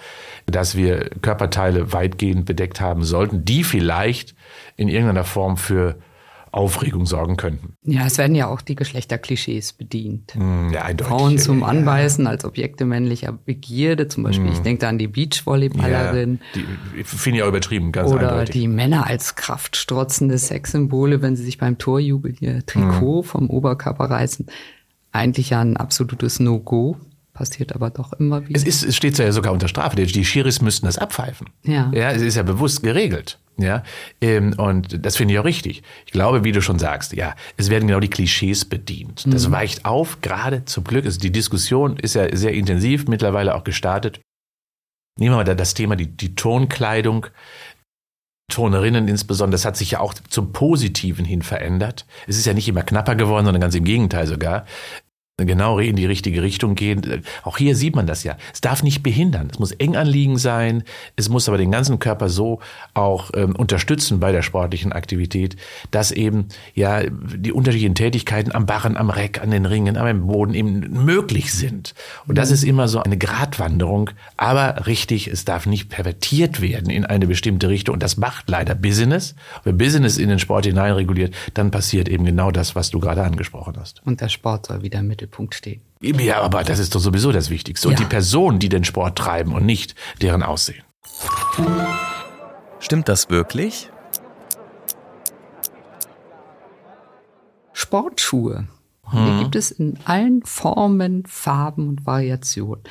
[0.47, 4.35] dass wir Körperteile weitgehend bedeckt haben sollten, die vielleicht
[4.77, 5.97] in irgendeiner Form für
[6.53, 7.75] Aufregung sorgen könnten.
[7.85, 10.35] Ja, es werden ja auch die Geschlechterklischees bedient.
[10.35, 11.15] Mm, ja, eindeutig.
[11.15, 14.53] Frauen zum Anbeißen als Objekte männlicher Begierde, zum Beispiel, mm.
[14.53, 16.41] ich denke da an die Beachvolleyballerin.
[16.55, 16.63] Ja,
[16.97, 18.53] die finde ich auch übertrieben, ganz Oder eindeutig.
[18.55, 23.25] die Männer als kraftstrotzende Sexsymbole, wenn sie sich beim Torjubel ihr Trikot mm.
[23.25, 24.47] vom Oberkörper reißen.
[25.19, 26.97] Eigentlich ja ein absolutes No-Go
[27.39, 28.57] passiert aber doch immer wieder.
[28.59, 29.95] Es, ist, es steht ja sogar unter Strafe.
[29.95, 31.49] Die Schiris müssten das abpfeifen.
[31.63, 31.91] Ja.
[31.95, 33.39] Ja, es ist ja bewusst geregelt.
[33.61, 33.83] Ja,
[34.21, 35.83] ähm, und das finde ich auch richtig.
[36.07, 39.25] Ich glaube, wie du schon sagst, ja, es werden genau die Klischees bedient.
[39.27, 39.53] Das mhm.
[39.53, 41.05] weicht auf, gerade zum Glück.
[41.05, 44.21] Also die Diskussion ist ja sehr intensiv, mittlerweile auch gestartet.
[45.19, 47.27] Nehmen wir mal das Thema, die, die Tonkleidung.
[48.51, 52.07] Turnerinnen insbesondere, das hat sich ja auch zum Positiven hin verändert.
[52.27, 54.65] Es ist ja nicht immer knapper geworden, sondern ganz im Gegenteil sogar
[55.47, 57.23] genau in die richtige Richtung gehen.
[57.45, 58.37] Auch hier sieht man das ja.
[58.53, 59.49] Es darf nicht behindern.
[59.53, 60.83] Es muss eng anliegen sein.
[61.17, 62.61] Es muss aber den ganzen Körper so
[62.95, 65.57] auch ähm, unterstützen bei der sportlichen Aktivität,
[65.93, 70.55] dass eben ja die unterschiedlichen Tätigkeiten am Barren, am Reck, an den Ringen, am Boden
[70.55, 71.95] eben möglich sind.
[72.27, 74.11] Und das ist immer so eine Gratwanderung.
[74.37, 77.95] Aber richtig, es darf nicht pervertiert werden in eine bestimmte Richtung.
[77.95, 79.37] Und das macht leider Business.
[79.63, 83.75] Wenn Business in den Sport hineinreguliert, dann passiert eben genau das, was du gerade angesprochen
[83.79, 84.05] hast.
[84.05, 85.83] Und der Sport soll wieder Mittel Mittelpunkt stehen.
[86.01, 87.89] Ja, aber das ist doch sowieso das Wichtigste.
[87.89, 88.01] Und ja.
[88.01, 90.83] die Personen, die den Sport treiben und nicht deren Aussehen.
[92.81, 93.91] Stimmt das wirklich?
[97.73, 98.69] Sportschuhe.
[99.05, 99.27] Hm.
[99.27, 102.83] Die gibt es in allen Formen, Farben und Variationen.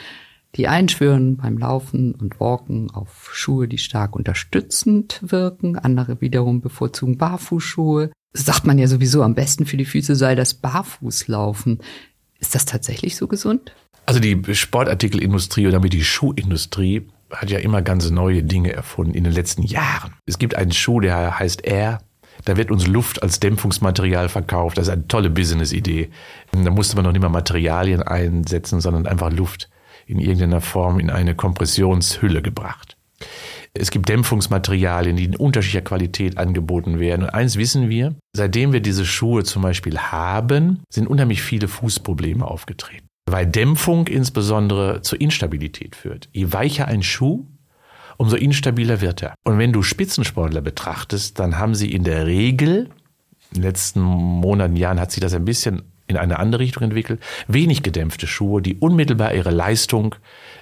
[0.56, 5.78] Die einen schwören beim Laufen und Walken auf Schuhe, die stark unterstützend wirken.
[5.78, 8.12] Andere wiederum bevorzugen Barfußschuhe.
[8.34, 11.80] Sagt man ja sowieso, am besten für die Füße sei das Barfußlaufen.
[12.39, 13.73] Ist das tatsächlich so gesund?
[14.06, 19.26] Also die Sportartikelindustrie oder damit die Schuhindustrie hat ja immer ganz neue Dinge erfunden in
[19.26, 20.13] den letzten Jahren.
[20.26, 22.00] Es gibt einen Schuh, der heißt Air.
[22.45, 24.78] Da wird uns Luft als Dämpfungsmaterial verkauft.
[24.78, 26.10] Das ist eine tolle Business-Idee.
[26.52, 29.69] Da musste man noch nicht mal Materialien einsetzen, sondern einfach Luft
[30.06, 32.95] in irgendeiner Form in eine Kompressionshülle gebracht.
[33.73, 37.23] Es gibt Dämpfungsmaterialien, die in unterschiedlicher Qualität angeboten werden.
[37.23, 42.45] Und eins wissen wir, seitdem wir diese Schuhe zum Beispiel haben, sind unheimlich viele Fußprobleme
[42.45, 43.08] aufgetreten.
[43.30, 46.30] Weil Dämpfung insbesondere zur Instabilität führt.
[46.32, 47.45] Je weicher ein Schuh,
[48.17, 49.36] umso instabiler wird er.
[49.43, 52.89] Und wenn du Spitzensportler betrachtest, dann haben sie in der Regel,
[53.51, 57.21] in den letzten Monaten, Jahren hat sich das ein bisschen in eine andere Richtung entwickelt,
[57.47, 60.15] wenig gedämpfte Schuhe, die unmittelbar ihre Leistung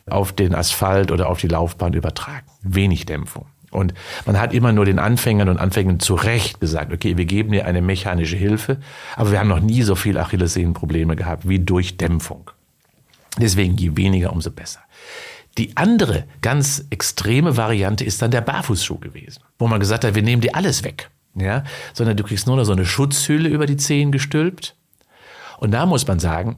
[0.09, 2.45] auf den Asphalt oder auf die Laufbahn übertragen.
[2.61, 3.47] Wenig Dämpfung.
[3.71, 3.93] Und
[4.25, 7.65] man hat immer nur den Anfängern und Anfängern zu Recht gesagt, okay, wir geben dir
[7.65, 8.77] eine mechanische Hilfe,
[9.15, 12.51] aber wir haben noch nie so viel Achillessehnenprobleme gehabt wie durch Dämpfung.
[13.37, 14.79] Deswegen je weniger, umso besser.
[15.57, 20.21] Die andere ganz extreme Variante ist dann der Barfußschuh gewesen, wo man gesagt hat, wir
[20.21, 21.09] nehmen dir alles weg.
[21.37, 24.77] Ja, sondern du kriegst nur noch so eine Schutzhülle über die Zehen gestülpt.
[25.57, 26.55] Und da muss man sagen,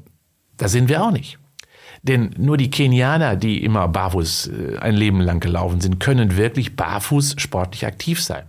[0.57, 1.39] da sind wir auch nicht.
[2.07, 6.75] Denn nur die Kenianer, die immer barfuß äh, ein Leben lang gelaufen sind, können wirklich
[6.75, 8.45] barfuß sportlich aktiv sein.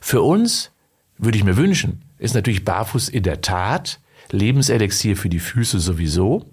[0.00, 0.70] Für uns
[1.18, 6.46] würde ich mir wünschen, ist natürlich barfuß in der Tat Lebenselixier für die Füße sowieso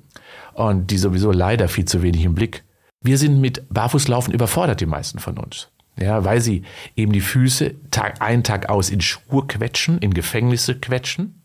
[0.54, 2.64] und die sowieso leider viel zu wenig im Blick.
[3.02, 5.70] Wir sind mit Barfußlaufen überfordert, die meisten von uns.
[6.00, 6.64] Ja, weil sie
[6.96, 11.42] eben die Füße Tag ein, Tag aus in Schuhe quetschen, in Gefängnisse quetschen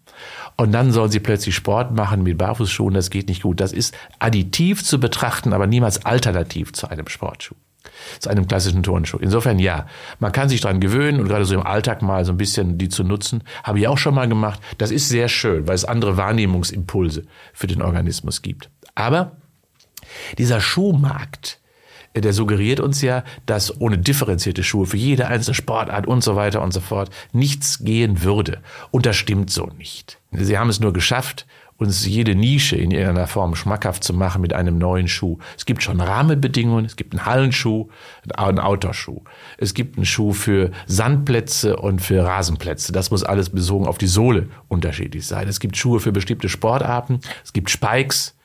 [0.57, 3.61] und dann sollen sie plötzlich Sport machen mit Barfußschuhen, das geht nicht gut.
[3.61, 7.57] Das ist additiv zu betrachten, aber niemals alternativ zu einem Sportschuh
[8.21, 9.19] zu einem klassischen Turnschuh.
[9.19, 9.87] Insofern ja,
[10.19, 12.89] man kann sich dran gewöhnen und gerade so im Alltag mal so ein bisschen die
[12.89, 14.61] zu nutzen, habe ich auch schon mal gemacht.
[14.79, 18.71] Das ist sehr schön, weil es andere Wahrnehmungsimpulse für den Organismus gibt.
[18.95, 19.33] Aber
[20.39, 21.61] dieser Schuhmarkt,
[22.21, 26.63] der suggeriert uns ja, dass ohne differenzierte Schuhe für jede einzelne Sportart und so weiter
[26.63, 28.61] und so fort nichts gehen würde.
[28.91, 30.19] Und das stimmt so nicht.
[30.31, 31.47] Sie haben es nur geschafft,
[31.83, 35.39] uns jede Nische in irgendeiner Form schmackhaft zu machen mit einem neuen Schuh.
[35.57, 37.89] Es gibt schon Rahmenbedingungen, es gibt einen Hallenschuh,
[38.37, 39.23] einen Outdoor-Schuh.
[39.59, 42.93] Es gibt einen Schuh für Sandplätze und für Rasenplätze.
[42.93, 45.49] Das muss alles besogen auf die Sohle unterschiedlich sein.
[45.49, 48.37] Es gibt Schuhe für bestimmte Sportarten, es gibt Spikes,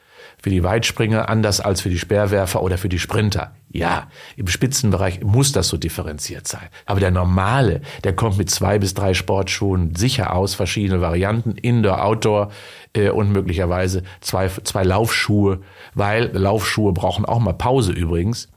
[0.47, 3.53] für die Weitspringer anders als für die Speerwerfer oder für die Sprinter.
[3.69, 4.07] Ja,
[4.37, 6.69] im Spitzenbereich muss das so differenziert sein.
[6.85, 12.01] Aber der Normale, der kommt mit zwei bis drei Sportschuhen sicher aus, verschiedene Varianten, Indoor,
[12.01, 12.51] Outdoor
[12.93, 15.59] äh, und möglicherweise zwei, zwei Laufschuhe,
[15.95, 18.47] weil Laufschuhe brauchen auch mal Pause übrigens,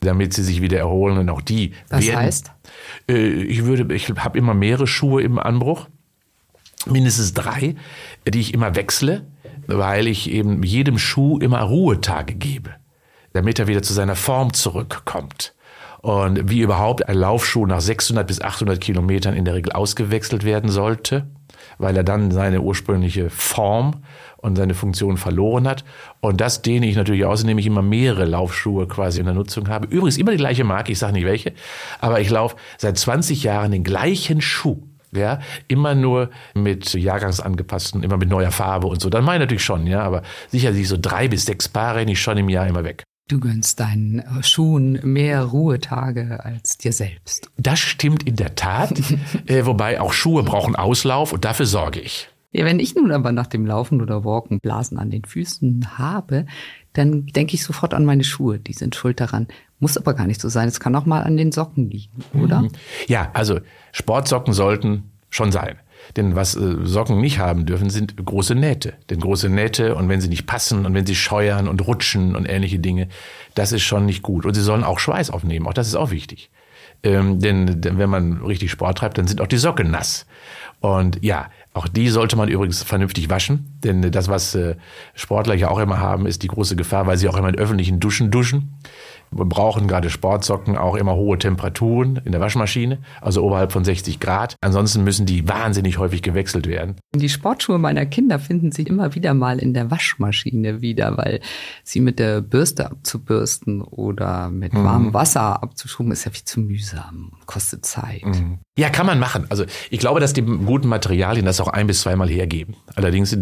[0.00, 2.20] damit sie sich wieder erholen und auch die Was werden.
[2.20, 2.52] heißt?
[3.06, 5.88] Äh, ich würde, ich habe immer mehrere Schuhe im Anbruch,
[6.86, 7.76] mindestens drei,
[8.26, 9.26] die ich immer wechsle
[9.66, 12.70] weil ich eben jedem Schuh immer Ruhetage gebe,
[13.32, 15.54] damit er wieder zu seiner Form zurückkommt.
[16.00, 20.68] Und wie überhaupt ein Laufschuh nach 600 bis 800 Kilometern in der Regel ausgewechselt werden
[20.68, 21.26] sollte,
[21.78, 24.02] weil er dann seine ursprüngliche Form
[24.36, 25.84] und seine Funktion verloren hat.
[26.20, 29.68] Und das dehne ich natürlich aus, indem ich immer mehrere Laufschuhe quasi in der Nutzung
[29.68, 29.86] habe.
[29.86, 31.54] Übrigens immer die gleiche Marke, ich sage nicht welche,
[32.00, 34.82] aber ich laufe seit 20 Jahren den gleichen Schuh
[35.16, 39.10] ja, immer nur mit Jahrgangsangepassten, immer mit neuer Farbe und so.
[39.10, 42.20] Dann meine ich natürlich schon, ja, aber sicherlich so drei bis sechs Paare renne ich
[42.20, 43.04] schon im Jahr immer weg.
[43.26, 47.48] Du gönnst deinen äh, Schuhen mehr Ruhetage als dir selbst.
[47.56, 49.00] Das stimmt in der Tat,
[49.46, 52.28] äh, wobei auch Schuhe brauchen Auslauf und dafür sorge ich.
[52.52, 56.46] Ja, wenn ich nun aber nach dem Laufen oder Walken Blasen an den Füßen habe,
[56.92, 59.48] dann denke ich sofort an meine Schuhe, die sind schuld daran.
[59.80, 60.68] Muss aber gar nicht so sein.
[60.68, 62.62] Es kann auch mal an den Socken liegen, oder?
[62.62, 62.70] Mhm.
[63.06, 63.60] Ja, also
[63.92, 65.76] Sportsocken sollten schon sein.
[66.16, 68.94] Denn was äh, Socken nicht haben dürfen, sind große Nähte.
[69.10, 72.46] Denn große Nähte und wenn sie nicht passen und wenn sie scheuern und rutschen und
[72.46, 73.08] ähnliche Dinge,
[73.54, 74.46] das ist schon nicht gut.
[74.46, 75.66] Und sie sollen auch Schweiß aufnehmen.
[75.66, 76.50] Auch das ist auch wichtig.
[77.02, 80.26] Ähm, denn, denn wenn man richtig Sport treibt, dann sind auch die Socken nass.
[80.80, 84.76] Und ja, auch die sollte man übrigens vernünftig waschen, denn das, was äh,
[85.14, 88.00] Sportler ja auch immer haben, ist die große Gefahr, weil sie auch immer in öffentlichen
[88.00, 88.74] Duschen duschen.
[89.36, 94.20] Wir brauchen gerade Sportsocken auch immer hohe Temperaturen in der Waschmaschine, also oberhalb von 60
[94.20, 94.56] Grad.
[94.60, 96.96] Ansonsten müssen die wahnsinnig häufig gewechselt werden.
[97.14, 101.40] Die Sportschuhe meiner Kinder finden sich immer wieder mal in der Waschmaschine wieder, weil
[101.82, 104.84] sie mit der Bürste abzubürsten oder mit mhm.
[104.84, 108.24] warmem Wasser abzuschuben ist ja viel zu mühsam, kostet Zeit.
[108.24, 108.58] Mhm.
[108.78, 109.46] Ja, kann man machen.
[109.50, 112.76] Also ich glaube, dass die guten Materialien das auch ein bis zweimal hergeben.
[112.94, 113.36] Allerdings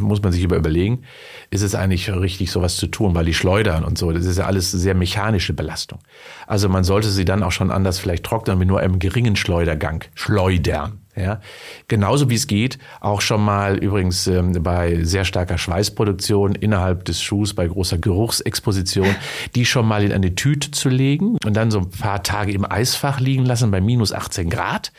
[0.00, 1.02] muss man sich überlegen,
[1.50, 4.46] ist es eigentlich richtig, sowas zu tun, weil die schleudern und so, das ist ja
[4.46, 6.00] alles sehr mechanische Belastung.
[6.46, 10.04] Also man sollte sie dann auch schon anders vielleicht trocknen mit nur einem geringen Schleudergang
[10.14, 11.00] schleudern.
[11.18, 11.40] Ja,
[11.88, 17.22] genauso wie es geht, auch schon mal übrigens ähm, bei sehr starker Schweißproduktion innerhalb des
[17.22, 19.16] Schuhs, bei großer Geruchsexposition,
[19.54, 22.70] die schon mal in eine Tüte zu legen und dann so ein paar Tage im
[22.70, 24.92] Eisfach liegen lassen bei minus 18 Grad.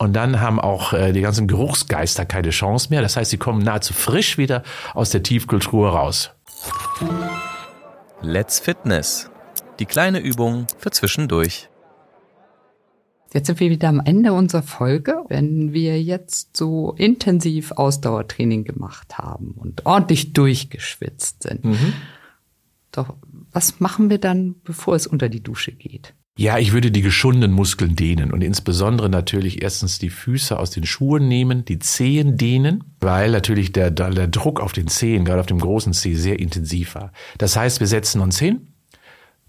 [0.00, 3.02] Und dann haben auch äh, die ganzen Geruchsgeister keine Chance mehr.
[3.02, 4.62] Das heißt, sie kommen nahezu frisch wieder
[4.94, 6.30] aus der Tiefkühltruhe raus.
[8.22, 9.30] Let's Fitness.
[9.78, 11.68] Die kleine Übung für zwischendurch.
[13.34, 15.22] Jetzt sind wir wieder am Ende unserer Folge.
[15.28, 21.92] Wenn wir jetzt so intensiv Ausdauertraining gemacht haben und ordentlich durchgeschwitzt sind, mhm.
[22.90, 23.16] doch
[23.52, 26.14] was machen wir dann, bevor es unter die Dusche geht?
[26.40, 30.86] Ja, ich würde die geschundenen Muskeln dehnen und insbesondere natürlich erstens die Füße aus den
[30.86, 35.46] Schuhen nehmen, die Zehen dehnen, weil natürlich der, der Druck auf den Zehen, gerade auf
[35.46, 37.12] dem großen Zeh, sehr intensiv war.
[37.36, 38.68] Das heißt, wir setzen uns hin,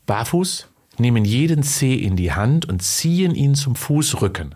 [0.06, 4.56] barfuß, nehmen jeden Zeh in die Hand und ziehen ihn zum Fußrücken,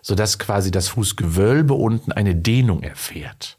[0.00, 3.58] sodass quasi das Fußgewölbe unten eine Dehnung erfährt.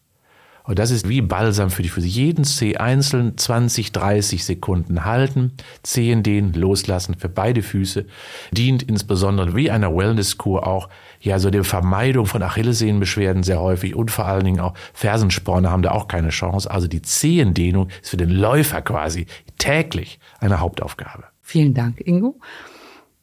[0.70, 2.06] Und das ist wie Balsam für die Füße.
[2.06, 8.06] Jeden Zeh einzeln 20, 30 Sekunden halten, Zehen dehnen, loslassen für beide Füße.
[8.52, 10.88] Dient insbesondere wie einer Wellness-Kur auch,
[11.22, 15.82] ja, so der Vermeidung von Achillessehnenbeschwerden sehr häufig und vor allen Dingen auch Fersensporne haben
[15.82, 16.70] da auch keine Chance.
[16.70, 19.26] Also die Zehendehnung ist für den Läufer quasi
[19.58, 21.24] täglich eine Hauptaufgabe.
[21.42, 22.40] Vielen Dank, Ingo.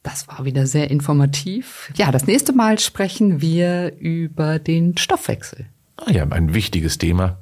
[0.03, 1.93] Das war wieder sehr informativ.
[1.95, 5.67] Ja, das nächste Mal sprechen wir über den Stoffwechsel.
[5.97, 7.37] Ah ja, ein wichtiges Thema.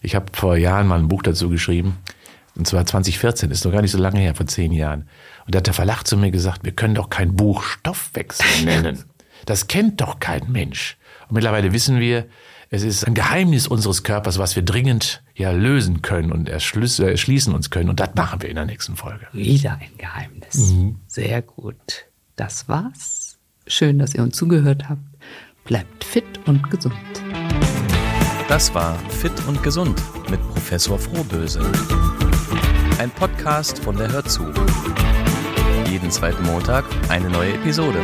[0.00, 1.98] Ich habe vor Jahren mal ein Buch dazu geschrieben.
[2.56, 5.08] Und zwar 2014, ist noch gar nicht so lange her, vor zehn Jahren.
[5.46, 9.04] Und da hat der Verlag zu mir gesagt, wir können doch kein Buch Stoffwechsel nennen.
[9.46, 10.96] Das kennt doch kein Mensch.
[11.28, 12.26] Und mittlerweile wissen wir,
[12.70, 17.70] es ist ein Geheimnis unseres Körpers, was wir dringend ja lösen können und erschließen uns
[17.70, 17.88] können.
[17.88, 19.26] Und das machen wir in der nächsten Folge.
[19.32, 20.72] Wieder ein Geheimnis.
[20.72, 20.96] Mhm.
[21.06, 22.06] Sehr gut.
[22.36, 23.38] Das war's.
[23.66, 25.02] Schön, dass ihr uns zugehört habt.
[25.64, 26.94] Bleibt fit und gesund.
[28.48, 31.60] Das war Fit und Gesund mit Professor Frohböse.
[32.98, 34.46] Ein Podcast von der Hörzu.
[35.86, 37.98] Jeden zweiten Montag eine neue Episode.